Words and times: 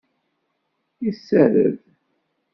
Yessared. 1.03 1.75